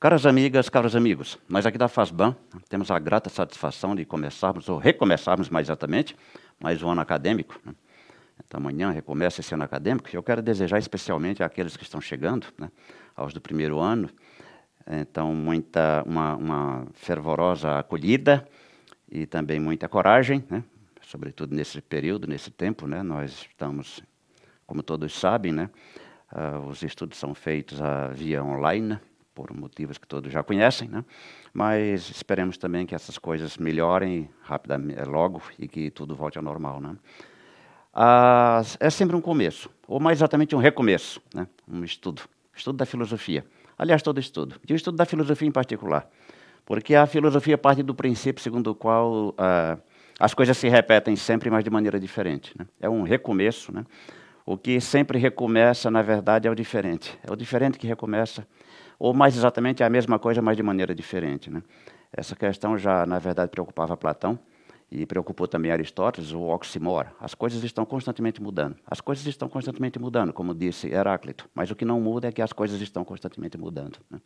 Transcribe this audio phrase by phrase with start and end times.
[0.00, 2.36] Caras amigas, caros amigos, nós aqui da FASBAN
[2.68, 6.14] temos a grata satisfação de começarmos, ou recomeçarmos mais exatamente,
[6.60, 7.60] mais um ano acadêmico.
[7.64, 7.74] Né?
[8.46, 10.08] Então, amanhã recomeça esse ano acadêmico.
[10.12, 12.70] Eu quero desejar especialmente àqueles que estão chegando, né,
[13.16, 14.08] aos do primeiro ano,
[14.88, 18.46] então, muita, uma, uma fervorosa acolhida
[19.10, 20.62] e também muita coragem, né,
[21.02, 22.86] sobretudo nesse período, nesse tempo.
[22.86, 24.00] Né, nós estamos,
[24.64, 25.68] como todos sabem, né,
[26.30, 28.96] uh, os estudos são feitos uh, via online,
[29.38, 31.04] por motivos que todos já conhecem, né?
[31.54, 36.80] mas esperemos também que essas coisas melhorem rapidamente, logo e que tudo volte ao normal.
[36.80, 36.96] Né?
[37.94, 41.46] Ah, é sempre um começo, ou mais exatamente um recomeço, né?
[41.68, 43.46] um estudo, estudo da filosofia.
[43.78, 46.10] Aliás, todo estudo, e o estudo da filosofia em particular,
[46.66, 49.78] porque a filosofia parte do princípio segundo o qual ah,
[50.18, 52.52] as coisas se repetem sempre, mas de maneira diferente.
[52.58, 52.66] Né?
[52.80, 53.72] É um recomeço.
[53.72, 53.84] Né?
[54.44, 57.16] O que sempre recomeça, na verdade, é o diferente.
[57.22, 58.44] É o diferente que recomeça
[58.98, 61.50] ou mais exatamente é a mesma coisa, mas de maneira diferente.
[61.50, 61.62] Né?
[62.12, 64.38] Essa questão já, na verdade, preocupava Platão
[64.90, 67.06] e preocupou também Aristóteles, o oximor.
[67.20, 68.76] As coisas estão constantemente mudando.
[68.86, 72.42] As coisas estão constantemente mudando, como disse Heráclito, mas o que não muda é que
[72.42, 73.98] as coisas estão constantemente mudando.
[74.10, 74.20] Né?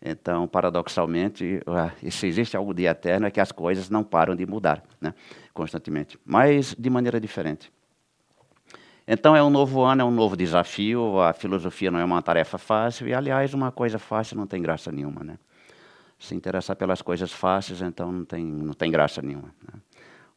[0.00, 1.62] Então, paradoxalmente,
[2.10, 5.14] se existe algo de eterno é que as coisas não param de mudar né?
[5.54, 7.72] constantemente, mas de maneira diferente.
[9.08, 11.20] Então é um novo ano, é um novo desafio.
[11.20, 14.90] A filosofia não é uma tarefa fácil e, aliás, uma coisa fácil não tem graça
[14.90, 15.38] nenhuma, né?
[16.18, 19.54] Se interessar pelas coisas fáceis, então não tem, não tem graça nenhuma.
[19.62, 19.78] Né?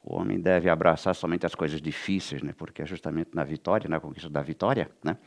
[0.04, 2.54] O homem deve abraçar somente as coisas difíceis, né?
[2.56, 5.18] Porque é justamente na vitória, na conquista da vitória, né?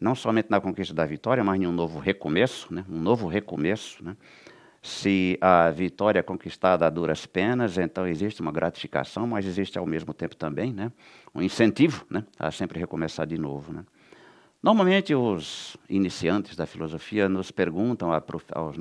[0.00, 2.84] Não somente na conquista da vitória, mas em um novo recomeço, né?
[2.88, 4.16] Um novo recomeço, né?
[4.82, 9.84] Se a vitória é conquistada a duras penas, então existe uma gratificação, mas existe ao
[9.84, 10.90] mesmo tempo também né,
[11.34, 13.74] um incentivo né, a sempre recomeçar de novo.
[13.74, 13.84] Né.
[14.62, 18.22] Normalmente, os iniciantes da filosofia nos perguntam a,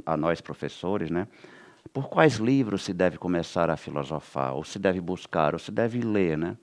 [0.06, 1.28] a, nós, professores, né,
[1.92, 6.00] por quais livros se deve começar a filosofar, ou se deve buscar, ou se deve
[6.00, 6.38] ler.
[6.38, 6.56] Né?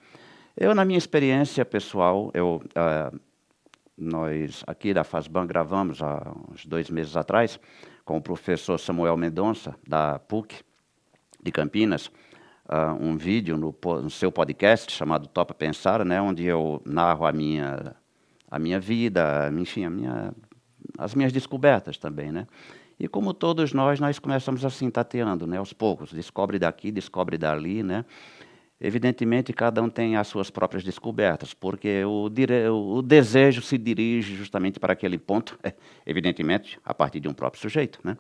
[0.57, 3.21] Eu, na minha experiência pessoal, eu, uh,
[3.99, 7.61] nós aqui da FASBAN gravamos há uns dois meses atrás
[8.07, 10.63] com o professor Samuel Mendonça, da PUC
[11.43, 16.81] de Campinas, uh, um vídeo no, no, seu podcast chamado Topa Pensar, né, onde eu
[16.87, 17.97] narro a minha,
[18.49, 20.33] a minha vida, enfim, a minha,
[20.97, 22.31] as minhas descobertas também.
[22.31, 22.47] Né?
[22.97, 27.83] E como todos nós, nós começamos assim, tateando, né, aos poucos, descobre daqui, descobre dali,
[27.83, 28.05] né?
[28.79, 32.69] Evidentemente, cada um tem as suas próprias descobertas, porque o, dire...
[32.69, 35.59] o desejo se dirige justamente para aquele ponto,
[36.05, 37.99] evidentemente, a partir de um próprio sujeito.
[38.05, 38.19] Né?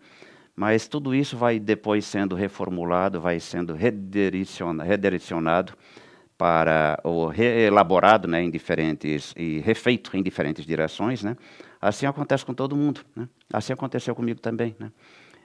[0.54, 5.74] Mas tudo isso vai depois sendo reformulado, vai sendo redirecionado, redirecionado
[6.38, 11.22] para o reelaborado né, em diferentes e refeito em diferentes direções.
[11.22, 11.36] Né?
[11.80, 13.02] Assim acontece com todo mundo.
[13.14, 13.28] Né?
[13.52, 14.74] Assim aconteceu comigo também.
[14.78, 14.90] Né?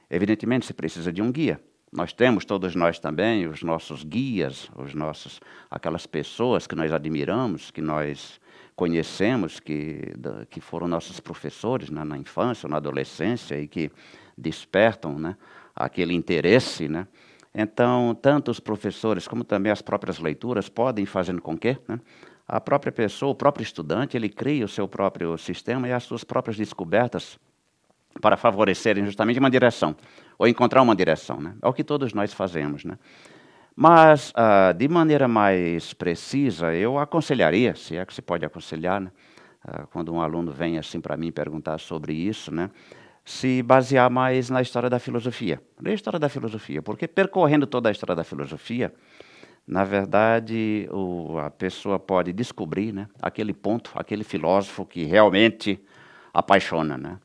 [0.10, 1.60] Evidentemente, se precisa de um guia.
[1.92, 7.70] Nós temos, todos nós também, os nossos guias, os nossos, aquelas pessoas que nós admiramos,
[7.70, 8.40] que nós
[8.78, 10.14] conhecemos, que,
[10.50, 13.92] que foram nossos professores né, na infância, na adolescência e que
[14.38, 15.36] despertam né,
[15.76, 16.88] aquele interesse.
[16.88, 17.06] Né?
[17.54, 22.00] Então, tanto os professores como também as próprias leituras podem fazer com que né,
[22.48, 26.24] a própria pessoa, o próprio estudante, ele crie o seu próprio sistema e as suas
[26.24, 27.38] próprias descobertas
[28.20, 29.96] para favorecerem justamente uma direção,
[30.38, 31.40] ou encontrar uma direção.
[31.40, 31.54] Né?
[31.62, 32.84] É o que todos nós fazemos.
[32.84, 32.98] Né?
[33.76, 39.12] Mas, uh, de maneira mais precisa, eu aconselharia, se é que se pode aconselhar, né?
[39.68, 42.70] uh, quando um aluno vem assim para mim perguntar sobre isso, né?
[43.24, 45.62] se basear mais na história da filosofia.
[45.80, 48.94] Na história da filosofia, porque percorrendo toda a história da filosofia,
[49.66, 55.80] na verdade, o, a pessoa pode descobrir né, aquele ponto, aquele filósofo que realmente
[56.34, 56.98] apaixona.
[56.98, 57.18] Né?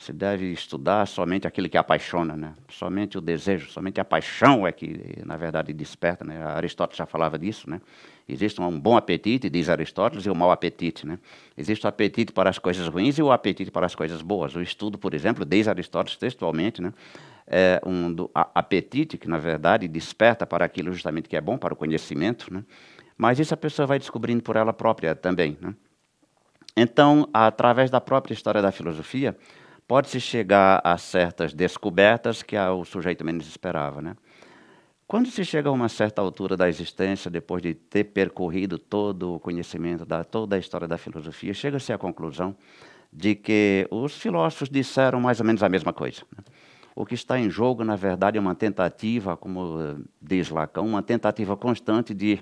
[0.00, 2.54] Se deve estudar somente aquele que apaixona, né?
[2.70, 6.42] Somente o desejo, somente a paixão é que, na verdade, desperta, né?
[6.42, 7.82] Aristóteles já falava disso, né?
[8.26, 11.18] Existe um bom apetite, diz Aristóteles, e um mau apetite, né?
[11.54, 14.56] Existe o apetite para as coisas ruins e o apetite para as coisas boas.
[14.56, 16.94] O estudo, por exemplo, diz Aristóteles textualmente, né?
[17.46, 21.74] É um do, apetite que, na verdade, desperta para aquilo justamente que é bom, para
[21.74, 22.64] o conhecimento, né?
[23.18, 25.74] Mas isso a pessoa vai descobrindo por ela própria também, né?
[26.74, 29.36] Então, através da própria história da filosofia,
[29.90, 34.00] pode-se chegar a certas descobertas que o sujeito menos esperava.
[34.00, 34.14] Né?
[35.04, 39.40] Quando se chega a uma certa altura da existência, depois de ter percorrido todo o
[39.40, 42.54] conhecimento, da toda a história da filosofia, chega-se à conclusão
[43.12, 46.22] de que os filósofos disseram mais ou menos a mesma coisa.
[46.36, 46.44] Né?
[46.94, 51.56] O que está em jogo, na verdade, é uma tentativa, como diz Lacan, uma tentativa
[51.56, 52.38] constante de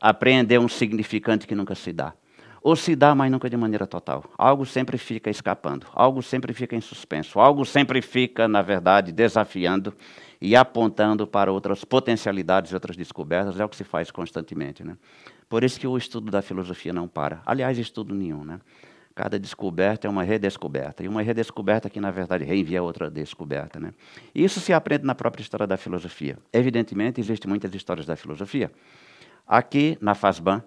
[0.00, 2.14] apreender um significante que nunca se dá
[2.62, 4.24] ou se dá, mas nunca de maneira total.
[4.38, 9.94] Algo sempre fica escapando, algo sempre fica em suspenso, algo sempre fica, na verdade, desafiando
[10.40, 14.84] e apontando para outras potencialidades e outras descobertas, é o que se faz constantemente.
[14.84, 14.96] Né?
[15.48, 17.42] Por isso que o estudo da filosofia não para.
[17.44, 18.44] Aliás, estudo nenhum.
[18.44, 18.60] Né?
[19.14, 23.78] Cada descoberta é uma redescoberta, e uma redescoberta que, na verdade, reenvia outra descoberta.
[23.78, 23.92] Né?
[24.34, 26.38] Isso se aprende na própria história da filosofia.
[26.52, 28.72] Evidentemente, existem muitas histórias da filosofia.
[29.46, 30.62] Aqui, na FASBAN,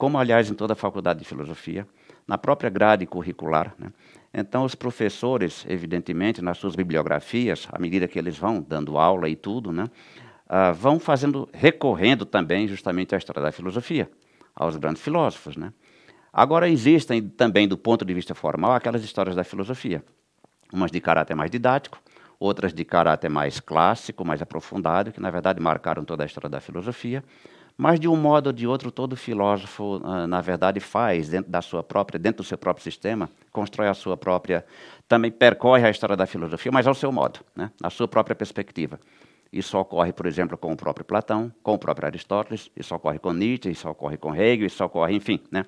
[0.00, 1.86] como, aliás, em toda a faculdade de filosofia,
[2.26, 3.74] na própria grade curricular.
[3.78, 3.92] Né?
[4.32, 9.36] Então, os professores, evidentemente, nas suas bibliografias, à medida que eles vão dando aula e
[9.36, 14.10] tudo, né, uh, vão fazendo, recorrendo também justamente à história da filosofia,
[14.56, 15.54] aos grandes filósofos.
[15.54, 15.70] Né?
[16.32, 20.02] Agora, existem também, do ponto de vista formal, aquelas histórias da filosofia,
[20.72, 22.00] umas de caráter mais didático,
[22.38, 26.58] outras de caráter mais clássico, mais aprofundado, que na verdade marcaram toda a história da
[26.58, 27.22] filosofia,
[27.76, 31.62] mas de um modo ou de outro todo filósofo, ah, na verdade, faz dentro da
[31.62, 34.64] sua própria, dentro do seu próprio sistema, constrói a sua própria,
[35.08, 37.70] também percorre a história da filosofia, mas ao seu modo, né?
[37.80, 38.98] na sua própria perspectiva.
[39.52, 43.32] Isso ocorre, por exemplo, com o próprio Platão, com o próprio Aristóteles, isso ocorre com
[43.32, 45.66] Nietzsche, isso ocorre com Hegel, isso ocorre, enfim, né?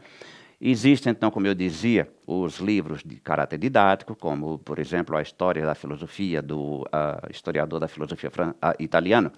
[0.64, 5.66] Existem, então, como eu dizia, os livros de caráter didático, como, por exemplo, a História
[5.66, 9.32] da Filosofia do uh, historiador da filosofia uh, italiano,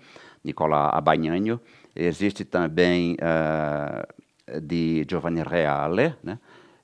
[0.45, 1.59] Nicola Abagnano.
[1.97, 6.39] Existe também uh, de Giovanni Reale, né,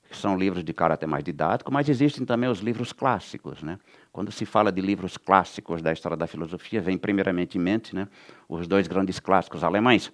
[0.08, 3.62] que são livros de caráter mais didático, mas existem também os livros clássicos.
[3.62, 3.78] Né?
[4.10, 8.08] Quando se fala de livros clássicos da história da filosofia, vem primeiramente em mente né,
[8.48, 10.10] os dois grandes clássicos alemães,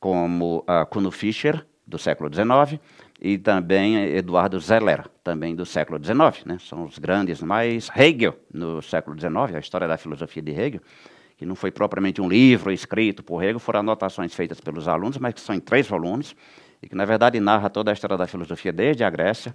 [0.00, 2.78] como uh, Kuno Fischer, do século XIX,
[3.20, 6.44] e também Eduardo Zeller, também do século XIX.
[6.46, 6.58] Né?
[6.60, 10.80] São os grandes, mas Hegel, no século XIX, a história da filosofia de Hegel,
[11.36, 15.34] que não foi propriamente um livro escrito por Hegel, foram anotações feitas pelos alunos, mas
[15.34, 16.34] que são em três volumes,
[16.80, 19.54] e que, na verdade, narra toda a história da filosofia desde a Grécia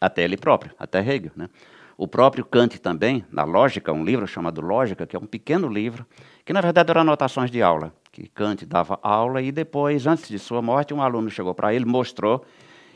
[0.00, 1.30] até ele próprio, até Hegel.
[1.36, 1.48] Né?
[1.96, 6.06] O próprio Kant também, na Lógica, um livro chamado Lógica, que é um pequeno livro,
[6.44, 10.38] que na verdade eram anotações de aula, que Kant dava aula e depois, antes de
[10.38, 12.44] sua morte, um aluno chegou para ele, mostrou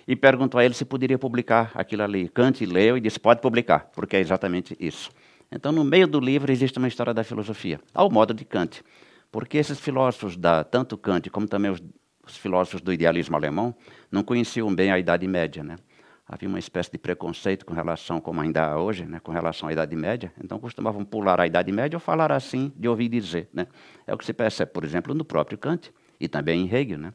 [0.07, 2.29] e perguntou a ele se poderia publicar aquilo ali.
[2.29, 5.11] Kant leu e disse: pode publicar, porque é exatamente isso.
[5.51, 8.83] Então, no meio do livro existe uma história da filosofia, ao modo de Kant.
[9.31, 11.83] Porque esses filósofos, da, tanto Kant como também os,
[12.27, 13.75] os filósofos do idealismo alemão,
[14.11, 15.63] não conheciam bem a Idade Média.
[15.63, 15.77] Né?
[16.27, 19.73] Havia uma espécie de preconceito com relação, como ainda há hoje, né, com relação à
[19.73, 20.33] Idade Média.
[20.43, 23.49] Então, costumavam pular a Idade Média ou falar assim, de ouvir dizer.
[23.53, 23.67] Né?
[24.07, 26.99] É o que se percebe, por exemplo, no próprio Kant e também em Hegel.
[26.99, 27.13] Né?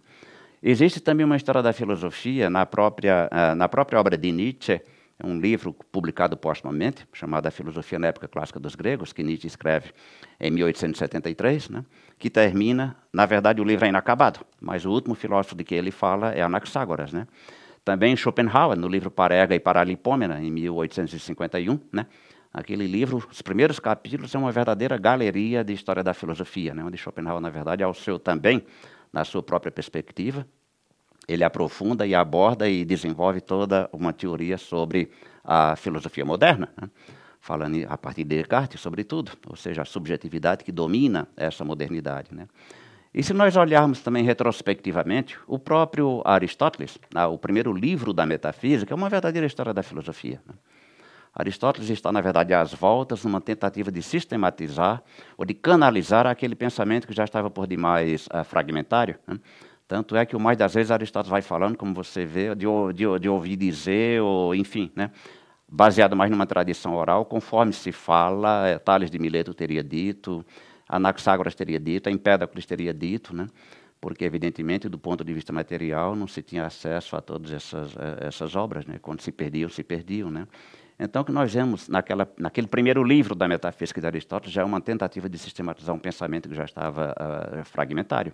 [0.62, 4.82] Existe também uma história da filosofia na própria, uh, na própria obra de Nietzsche,
[5.24, 9.92] um livro publicado postumamente, chamado A Filosofia na Época Clássica dos Gregos, que Nietzsche escreve
[10.40, 11.84] em 1873, né,
[12.18, 15.92] que termina, na verdade o livro é inacabado, mas o último filósofo de que ele
[15.92, 17.12] fala é Anaxágoras.
[17.12, 17.28] Né.
[17.84, 22.06] Também Schopenhauer, no livro Parega e Paralipômena, em 1851, né,
[22.54, 26.98] aquele livro, os primeiros capítulos, é uma verdadeira galeria de história da filosofia, né, onde
[26.98, 28.64] Schopenhauer, na verdade, ao seu também
[29.12, 30.46] na sua própria perspectiva.
[31.28, 35.12] Ele aprofunda e aborda e desenvolve toda uma teoria sobre
[35.44, 36.90] a filosofia moderna, né?
[37.40, 42.34] falando a partir de Descartes, sobretudo, ou seja, a subjetividade que domina essa modernidade.
[42.34, 42.48] Né?
[43.14, 48.94] E se nós olharmos também retrospectivamente, o próprio Aristóteles, ah, o primeiro livro da metafísica,
[48.94, 50.42] é uma verdadeira história da filosofia.
[50.46, 50.54] Né?
[51.34, 55.04] Aristóteles está, na verdade, às voltas numa tentativa de sistematizar
[55.38, 59.18] ou de canalizar aquele pensamento que já estava por demais uh, fragmentário.
[59.28, 59.40] Né?
[59.88, 63.20] Tanto é que o mais das vezes Aristóteles vai falando, como você vê, de, de,
[63.20, 65.12] de ouvir dizer, ou enfim, né?
[65.72, 70.46] baseado mais numa tradição oral, conforme se fala, é, Tales de Mileto teria dito,
[70.88, 73.48] Anaxágoras teria dito, Empédocles teria dito, né?
[74.02, 78.28] Porque, evidentemente, do ponto de vista material, não se tinha acesso a todas essas, eh,
[78.28, 78.86] essas obras.
[78.86, 78.98] Né?
[79.02, 80.32] Quando se perdiam, se perdiam.
[80.32, 80.48] Né?
[80.98, 84.66] Então, o que nós vemos naquela, naquele primeiro livro da Metafísica de Aristóteles já é
[84.66, 88.34] uma tentativa de sistematizar um pensamento que já estava uh, fragmentário.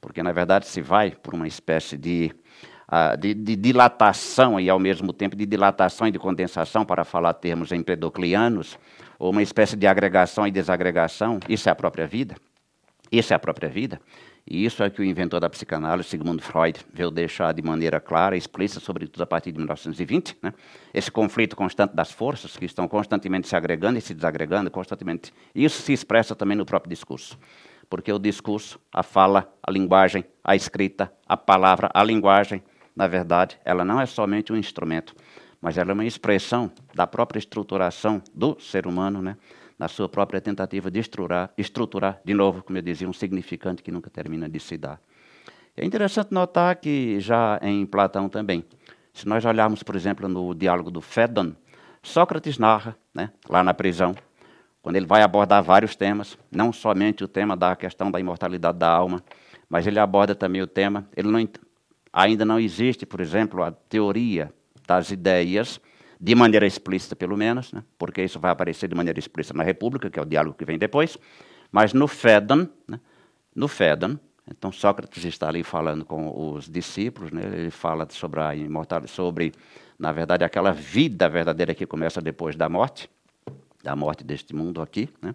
[0.00, 2.30] Porque, na verdade, se vai por uma espécie de,
[2.88, 7.34] uh, de, de, dilatação e, ao mesmo tempo, de dilatação e de condensação, para falar
[7.34, 8.78] termos empedoclianos,
[9.18, 12.36] ou uma espécie de agregação e desagregação, isso é a própria vida.
[13.12, 14.00] Isso é a própria vida.
[14.46, 18.36] E isso é que o inventor da psicanálise, Sigmund Freud, veio deixar de maneira clara
[18.36, 20.36] explícita, sobretudo a partir de 1920.
[20.42, 20.52] Né?
[20.92, 25.32] Esse conflito constante das forças, que estão constantemente se agregando e se desagregando, constantemente.
[25.54, 27.38] Isso se expressa também no próprio discurso.
[27.88, 32.62] Porque o discurso, a fala, a linguagem, a escrita, a palavra, a linguagem,
[32.94, 35.14] na verdade, ela não é somente um instrumento,
[35.60, 39.36] mas ela é uma expressão da própria estruturação do ser humano, né?
[39.78, 43.90] Na sua própria tentativa de estruturar, estruturar, de novo, como eu dizia, um significante que
[43.90, 45.00] nunca termina de se dar.
[45.76, 48.64] É interessante notar que já em Platão também
[49.12, 51.52] Se nós olharmos, por exemplo, no diálogo do Fédon,
[52.02, 54.14] Sócrates narra, né, lá na prisão,
[54.82, 58.88] quando ele vai abordar vários temas, não somente o tema da questão da imortalidade da
[58.88, 59.22] alma,
[59.68, 61.48] mas ele aborda também o tema, ele não,
[62.12, 64.52] ainda não existe, por exemplo, a teoria
[64.86, 65.80] das ideias,
[66.20, 70.10] de maneira explícita pelo menos, né, porque isso vai aparecer de maneira explícita na República,
[70.10, 71.18] que é o diálogo que vem depois,
[71.70, 73.00] mas no Fédon, né,
[73.54, 74.18] no Fédon,
[74.50, 79.52] então Sócrates está ali falando com os discípulos, né, ele fala sobre a imortalidade, sobre,
[79.98, 83.08] na verdade, aquela vida verdadeira que começa depois da morte,
[83.82, 85.34] da morte deste mundo aqui, né?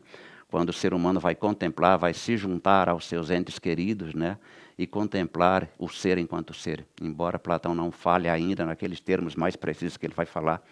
[0.50, 4.38] quando o ser humano vai contemplar, vai se juntar aos seus entes queridos, né?
[4.80, 6.88] E contemplar o ser enquanto ser.
[7.02, 10.64] Embora Platão não fale ainda naqueles termos mais precisos que ele vai falar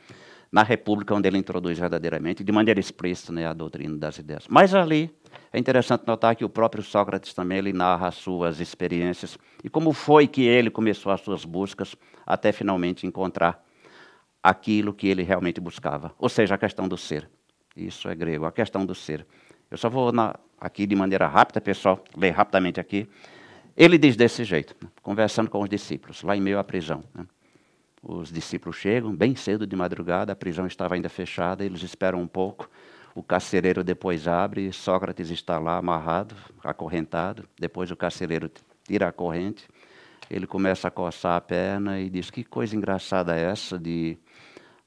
[0.50, 4.48] na República, onde ele introduz verdadeiramente, de maneira explícita, né, a doutrina das ideias.
[4.48, 5.14] Mas ali
[5.52, 9.92] é interessante notar que o próprio Sócrates também ele narra as suas experiências e como
[9.92, 11.94] foi que ele começou as suas buscas
[12.26, 13.62] até finalmente encontrar
[14.42, 17.30] aquilo que ele realmente buscava, ou seja, a questão do ser.
[17.76, 19.28] Isso é grego, a questão do ser.
[19.70, 23.06] Eu só vou na, aqui de maneira rápida, pessoal, ler rapidamente aqui.
[23.78, 27.04] Ele diz desse jeito, né, conversando com os discípulos, lá em meio à prisão.
[27.14, 27.28] Né.
[28.02, 32.28] Os discípulos chegam bem cedo de madrugada, a prisão estava ainda fechada, eles esperam um
[32.28, 32.68] pouco.
[33.14, 37.48] O carcereiro depois abre, Sócrates está lá amarrado, acorrentado.
[37.60, 38.50] Depois o carcereiro
[38.84, 39.68] tira a corrente,
[40.30, 44.18] ele começa a coçar a perna e diz: Que coisa engraçada é essa de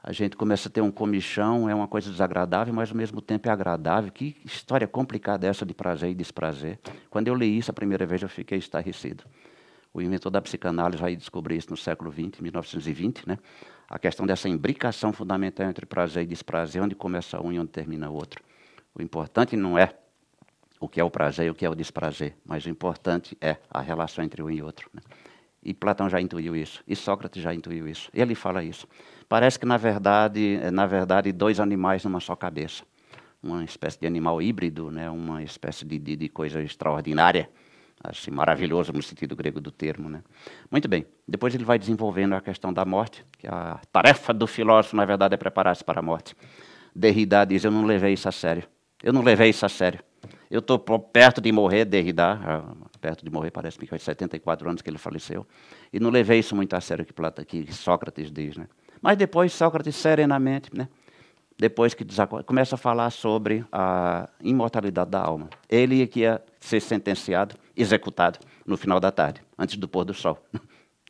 [0.02, 3.48] a gente começa a ter um comichão, é uma coisa desagradável, mas ao mesmo tempo
[3.48, 4.10] é agradável.
[4.10, 6.78] Que história complicada essa de prazer e desprazer.
[7.10, 9.24] Quando eu li isso a primeira vez, eu fiquei estarrecido.
[9.92, 13.38] O inventor da psicanálise vai descobrir isso no século XX, 1920, né?
[13.88, 18.08] A questão dessa imbricação fundamental entre prazer e desprazer, onde começa um e onde termina
[18.08, 18.42] o outro.
[18.94, 19.92] O importante não é
[20.78, 23.56] o que é o prazer e o que é o desprazer, mas o importante é
[23.68, 24.88] a relação entre um e outro.
[24.94, 25.02] Né?
[25.62, 28.10] E Platão já intuiu isso, e Sócrates já intuiu isso.
[28.14, 28.88] Ele fala isso.
[29.28, 32.82] Parece que, na verdade, na verdade, dois animais numa só cabeça.
[33.42, 35.10] Uma espécie de animal híbrido, né?
[35.10, 37.48] uma espécie de, de, de coisa extraordinária,
[38.02, 40.08] assim, maravilhoso no sentido grego do termo.
[40.08, 40.22] Né?
[40.70, 44.96] Muito bem, depois ele vai desenvolvendo a questão da morte, que a tarefa do filósofo,
[44.96, 46.34] na verdade, é preparar-se para a morte.
[46.94, 48.64] Derrida diz, eu não levei isso a sério.
[49.02, 50.00] Eu não levei isso a sério.
[50.50, 52.38] Eu estou perto de morrer, Derrida,
[53.00, 55.46] perto de morrer, parece que foi 74 anos que ele faleceu,
[55.92, 58.56] e não levei isso muito a sério que, Plata, que Sócrates diz.
[58.56, 58.68] Né?
[59.00, 60.88] Mas depois Sócrates, serenamente, né?
[61.60, 62.06] depois que
[62.46, 65.50] começa a falar sobre a imortalidade da alma.
[65.68, 70.38] Ele que ia ser sentenciado, executado, no final da tarde, antes do pôr do sol.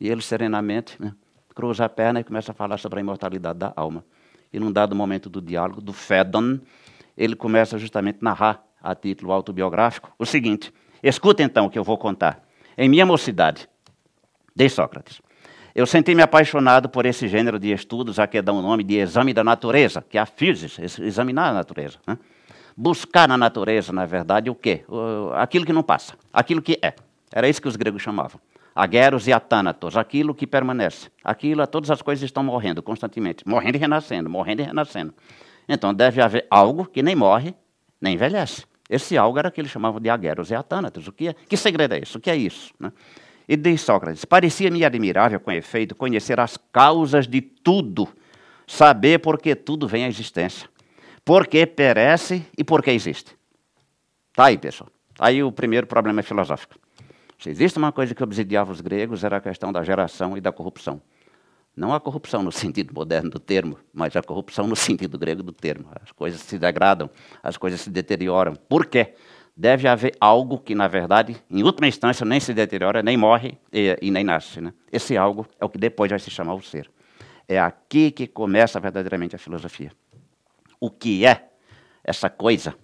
[0.03, 1.15] E ele serenamente né,
[1.55, 4.03] cruza a perna e começa a falar sobre a imortalidade da alma.
[4.51, 6.59] E num dado momento do diálogo, do Fédon,
[7.15, 11.85] ele começa justamente a narrar a título autobiográfico, o seguinte: escuta então o que eu
[11.85, 12.43] vou contar.
[12.77, 13.69] Em minha mocidade,
[14.55, 15.21] de Sócrates,
[15.75, 19.33] eu senti-me apaixonado por esse gênero de estudos a que dão o nome de exame
[19.33, 21.99] da natureza, que é a física, examinar a natureza.
[22.07, 22.19] Né?
[22.77, 24.85] Buscar na natureza, na verdade, o quê?
[25.35, 26.95] aquilo que não passa, aquilo que é.
[27.33, 28.41] Era isso que os gregos chamavam.
[28.75, 31.09] Agueros e atânatos, aquilo que permanece.
[31.23, 35.15] Aquilo, todas as coisas estão morrendo constantemente, morrendo e renascendo, morrendo e renascendo.
[35.69, 37.55] Então deve haver algo que nem morre,
[38.01, 38.65] nem envelhece.
[38.91, 41.07] Esse algo era que eles chamavam de agueros e atânatos.
[41.07, 41.35] O que, é?
[41.49, 42.19] que segredo é isso?
[42.19, 42.75] O que é isso?
[42.79, 42.93] Né?
[43.49, 48.09] E diz Sócrates: parecia-me admirável, com efeito, conhecer as causas de tudo,
[48.67, 50.69] saber por que tudo vem à existência,
[51.25, 53.37] por que perece e por que existe.
[54.31, 54.91] Está aí, pessoal.
[55.13, 56.75] Está aí o primeiro problema filosófico.
[57.39, 60.51] Se existe uma coisa que obsidiava os gregos, era a questão da geração e da
[60.51, 61.01] corrupção.
[61.81, 65.51] Não a corrupção no sentido moderno do termo, mas a corrupção no sentido grego do
[65.51, 65.89] termo.
[66.03, 67.09] As coisas se degradam,
[67.43, 68.55] as coisas se deterioram.
[68.55, 69.15] Por quê?
[69.57, 73.97] Deve haver algo que, na verdade, em última instância, nem se deteriora, nem morre e,
[74.03, 74.61] e nem nasce.
[74.61, 74.75] Né?
[74.93, 76.91] Esse algo é o que depois vai se chamar o ser.
[77.49, 79.91] É aqui que começa verdadeiramente a filosofia.
[80.79, 81.49] O que é
[82.05, 82.75] essa coisa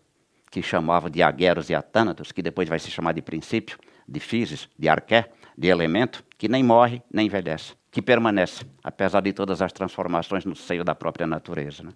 [0.51, 4.71] que chamava de agueros e atânatos, que depois vai se chamar de princípio, de physis,
[4.79, 9.73] de arqué, de elemento, que nem morre nem envelhece que permanece, apesar de todas as
[9.73, 11.83] transformações no seio da própria natureza.
[11.83, 11.93] Né?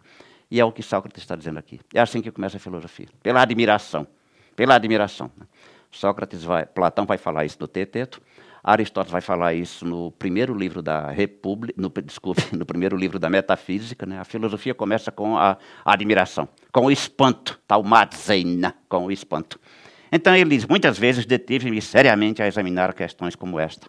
[0.50, 1.79] E é o que Sócrates está dizendo aqui.
[1.93, 4.07] É assim que começa a filosofia, pela admiração.
[4.57, 5.31] Pela admiração.
[5.37, 5.45] Né?
[5.90, 8.23] Sócrates vai, Platão vai falar isso no Teteto,
[8.64, 13.29] Aristóteles vai falar isso no primeiro livro da República, no, desculpe, no primeiro livro da
[13.29, 14.07] Metafísica.
[14.07, 14.19] Né?
[14.19, 19.61] A filosofia começa com a, admiração, com o espanto, taumatzeina, com o espanto.
[20.12, 23.88] Então ele diz, muitas vezes detive-me seriamente a examinar questões como esta.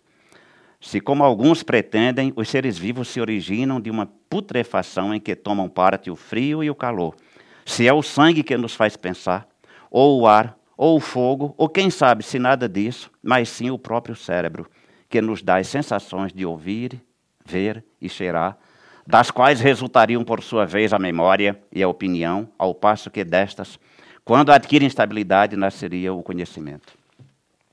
[0.80, 5.70] Se, como alguns pretendem, os seres vivos se originam de uma putrefação em que tomam
[5.70, 7.16] parte o frio e o calor,
[7.66, 9.48] se é o sangue que nos faz pensar,
[9.90, 13.78] ou o ar, ou o fogo, ou quem sabe se nada disso, mas sim o
[13.78, 14.68] próprio cérebro,
[15.08, 17.00] que nos dá as sensações de ouvir,
[17.46, 18.58] ver e cheirar,
[19.06, 23.80] das quais resultariam, por sua vez, a memória e a opinião, ao passo que destas,
[24.24, 26.94] quando adquirem estabilidade, nasceria o conhecimento.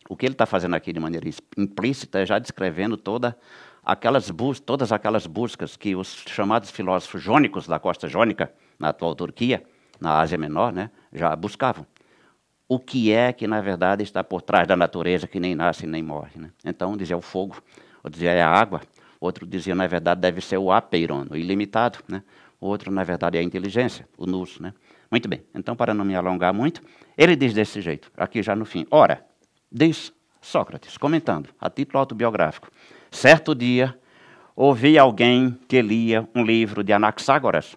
[0.09, 3.37] O que ele está fazendo aqui de maneira implícita é já descrevendo toda
[3.85, 4.33] aquelas
[4.65, 9.63] todas aquelas buscas que os chamados filósofos jônicos da costa jônica, na atual Turquia,
[10.01, 11.87] na Ásia Menor, né, já buscavam.
[12.69, 16.03] O que é que, na verdade, está por trás da natureza que nem nasce nem
[16.03, 16.33] morre?
[16.37, 16.51] Né?
[16.65, 17.57] Então, dizia o fogo,
[18.05, 18.83] outro dizia é a água,
[19.19, 21.99] outro dizia, na verdade, deve ser o apeiron, o ilimitado.
[22.07, 22.23] Né?
[22.61, 24.61] Outro, na verdade, é a inteligência, o nus.
[24.61, 24.75] Né?
[25.11, 26.83] Muito bem, então, para não me alongar muito,
[27.17, 28.87] ele diz desse jeito, aqui já no fim.
[28.91, 29.25] Ora,
[29.71, 32.71] diz Sócrates, comentando, a título autobiográfico,
[33.11, 33.99] certo dia
[34.55, 37.77] ouvi alguém que lia um livro de Anaxágoras,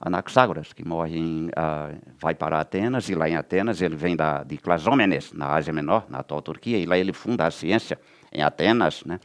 [0.00, 4.44] Anaxágoras, que morre em, uh, vai para Atenas, e lá em Atenas ele vem da,
[4.44, 7.98] de Clasômenes, na Ásia Menor, na atual Turquia, e lá ele funda a ciência
[8.32, 9.18] em Atenas, né,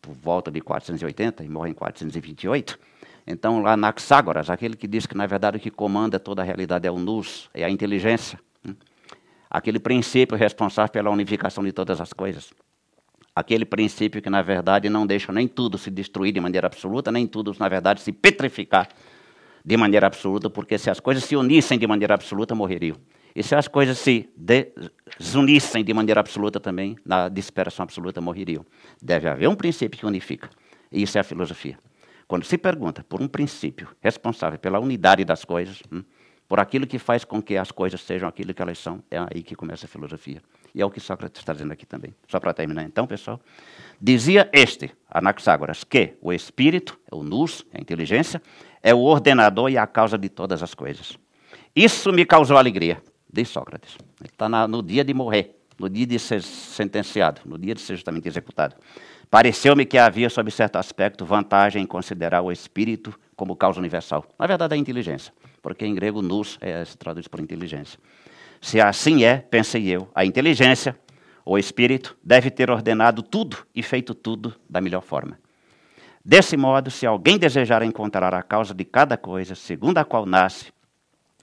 [0.00, 2.78] por volta de 480, e morre em 428.
[3.26, 6.86] Então, lá Anaxágoras, aquele que diz que, na verdade, o que comanda toda a realidade
[6.86, 8.74] é o nous, é a inteligência, né,
[9.50, 12.52] aquele princípio responsável pela unificação de todas as coisas.
[13.34, 17.26] Aquele princípio que, na verdade, não deixa nem tudo se destruir de maneira absoluta, nem
[17.26, 18.88] tudo, na verdade, se petrificar
[19.64, 22.96] de maneira absoluta, porque se as coisas se unissem de maneira absoluta, morreriam.
[23.34, 28.64] E se as coisas se desunissem de maneira absoluta também, na dispersão absoluta, morreriam.
[29.02, 30.48] Deve haver um princípio que unifica.
[30.90, 31.76] E isso é a filosofia.
[32.28, 36.02] Quando se pergunta por um princípio responsável pela unidade das coisas, hum,
[36.48, 39.42] por aquilo que faz com que as coisas sejam aquilo que elas são, é aí
[39.42, 40.42] que começa a filosofia.
[40.74, 42.14] E é o que Sócrates está dizendo aqui também.
[42.28, 43.40] Só para terminar, então, pessoal.
[44.00, 48.40] Dizia este, Anaxágoras, que o espírito, o nous, a inteligência,
[48.82, 51.18] é o ordenador e a causa de todas as coisas.
[51.74, 53.02] Isso me causou alegria,
[53.32, 53.96] diz Sócrates.
[54.20, 57.96] Ele está no dia de morrer, no dia de ser sentenciado, no dia de ser
[57.96, 58.76] justamente executado.
[59.30, 64.24] Pareceu-me que havia, sob certo aspecto, vantagem em considerar o espírito como causa universal.
[64.38, 67.98] Na verdade, a inteligência, porque em grego nous é, se traduz por inteligência.
[68.60, 70.98] Se assim é, pensei eu, a inteligência,
[71.44, 75.38] o espírito, deve ter ordenado tudo e feito tudo da melhor forma.
[76.24, 80.72] Desse modo, se alguém desejar encontrar a causa de cada coisa, segundo a qual nasce,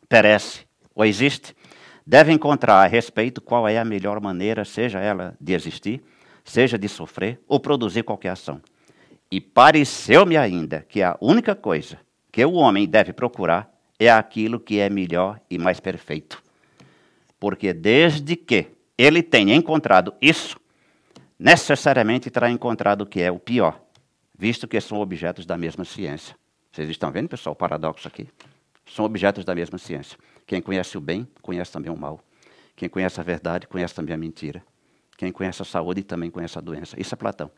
[0.09, 1.55] perece ou existe,
[2.05, 6.03] deve encontrar a respeito qual é a melhor maneira, seja ela de existir,
[6.43, 8.61] seja de sofrer ou produzir qualquer ação.
[9.31, 11.99] E pareceu-me ainda que a única coisa
[12.31, 16.41] que o homem deve procurar é aquilo que é melhor e mais perfeito.
[17.39, 20.57] Porque desde que ele tenha encontrado isso,
[21.37, 23.83] necessariamente terá encontrado o que é o pior
[24.43, 26.35] visto que são objetos da mesma ciência.
[26.71, 28.27] Vocês estão vendo, pessoal, o paradoxo aqui?
[28.85, 30.17] São objetos da mesma ciência.
[30.45, 32.19] Quem conhece o bem, conhece também o mal.
[32.75, 34.61] Quem conhece a verdade, conhece também a mentira.
[35.17, 36.99] Quem conhece a saúde, também conhece a doença.
[36.99, 37.51] Isso é Platão.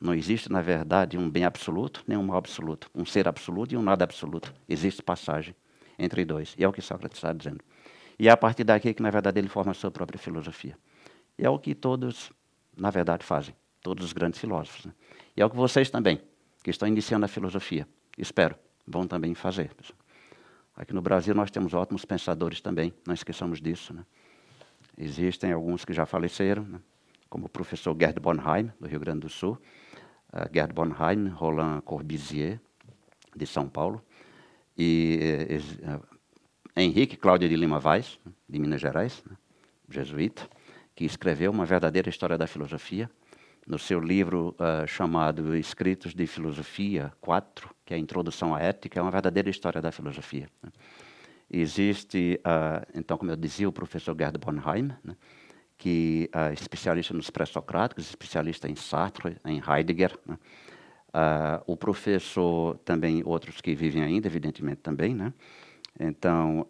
[0.00, 2.88] Não existe, na verdade, um bem absoluto, nem um mal absoluto.
[2.94, 4.54] Um ser absoluto e um nada absoluto.
[4.68, 5.54] Existe passagem
[5.98, 6.54] entre dois.
[6.56, 7.60] E é o que Sócrates está dizendo.
[8.18, 10.76] E é a partir daqui que, na verdade, ele forma a sua própria filosofia.
[11.36, 12.32] E é o que todos,
[12.76, 13.54] na verdade, fazem.
[13.82, 14.86] Todos os grandes filósofos.
[14.86, 14.92] Né?
[15.36, 16.20] E é o que vocês também,
[16.62, 19.70] que estão iniciando a filosofia, espero, vão também fazer.
[20.76, 23.92] Aqui no Brasil nós temos ótimos pensadores também, não esqueçamos disso.
[23.94, 24.04] Né?
[25.00, 26.80] Existem alguns que já faleceram, né?
[27.30, 29.56] como o professor Gerd Bonheim, do Rio Grande do Sul,
[30.32, 32.60] uh, Gerd Bonheim, Roland Corbusier,
[33.36, 34.02] de São Paulo,
[34.76, 36.02] e uh,
[36.76, 39.36] Henrique Cláudio de Lima Vaz, de Minas Gerais, né?
[39.88, 40.48] jesuíta,
[40.96, 43.08] que escreveu uma verdadeira história da filosofia,
[43.68, 48.98] no seu livro uh, chamado Escritos de Filosofia 4, que é a Introdução à Ética,
[48.98, 50.48] é uma verdadeira história da filosofia.
[50.60, 50.70] Né?
[51.50, 55.16] Existe, uh, então, como eu dizia, o professor Gerd Bonheim, né?
[55.78, 60.16] que é uh, especialista nos pré-socráticos, especialista em Sartre, em Heidegger.
[60.26, 60.38] Né?
[61.66, 65.14] o professor, também outros que vivem ainda, evidentemente, também.
[65.14, 65.32] Né?
[65.98, 66.66] Então,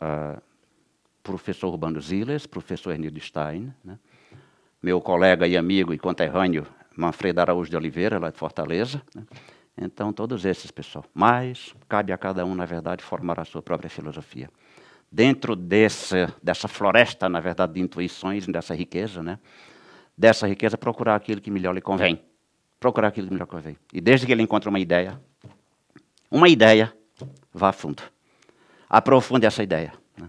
[1.22, 3.98] professor Urbano Ziles, professor Ernildo Stein, né?
[4.80, 9.02] meu colega e amigo e conterrâneo Manfredo Araújo de Oliveira, lá de Fortaleza.
[9.14, 9.24] Né?
[9.80, 11.04] Então, todos esses, pessoal.
[11.14, 14.50] Mas cabe a cada um, na verdade, formar a sua própria filosofia.
[15.10, 19.38] Dentro desse, dessa floresta, na verdade, de intuições, dessa riqueza, né?
[20.16, 22.22] dessa riqueza, procurar aquilo que melhor lhe convém.
[22.78, 23.76] Procurar aquilo que melhor convém.
[23.92, 25.20] E desde que ele encontre uma ideia,
[26.30, 26.92] uma ideia,
[27.52, 28.02] vá a fundo.
[28.88, 29.92] Aprofunde essa ideia.
[30.16, 30.28] Né?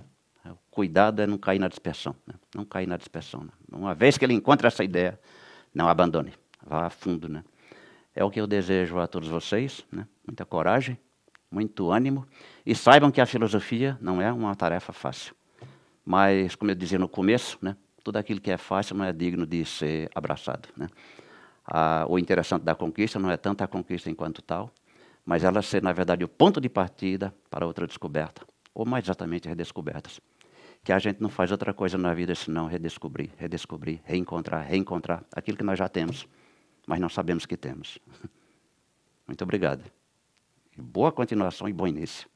[0.71, 2.15] Cuidado é não cair na dispersão.
[2.25, 2.35] Né?
[2.55, 3.41] Não cair na dispersão.
[3.41, 3.51] Né?
[3.71, 5.19] Uma vez que ele encontra essa ideia,
[5.73, 6.33] não abandone
[6.65, 7.43] vá a fundo, né?
[8.15, 10.07] É o que eu desejo a todos vocês, né?
[10.25, 10.97] Muita coragem,
[11.51, 12.27] muito ânimo
[12.65, 15.35] e saibam que a filosofia não é uma tarefa fácil.
[16.05, 17.75] Mas, como eu dizia no começo, né?
[18.03, 20.87] Tudo aquilo que é fácil não é digno de ser abraçado, né?
[22.07, 24.71] o interessante da conquista não é tanto a conquista enquanto tal,
[25.25, 29.47] mas ela ser, na verdade, o ponto de partida para outra descoberta, ou mais exatamente
[29.47, 30.19] redescobertas.
[30.83, 35.57] Que a gente não faz outra coisa na vida senão redescobrir, redescobrir, reencontrar, reencontrar aquilo
[35.57, 36.27] que nós já temos,
[36.87, 37.99] mas não sabemos que temos.
[39.27, 39.83] Muito obrigado.
[40.81, 42.29] Boa continuação e bom início.